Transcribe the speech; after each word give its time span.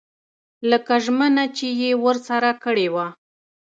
لکه 0.69 0.93
ژمنه 1.05 1.45
چې 1.57 1.67
یې 1.81 1.91
ورسره 2.03 2.51
کړې 2.63 2.87
وه. 2.93 3.07